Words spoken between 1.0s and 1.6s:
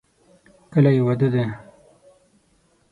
واده دی؟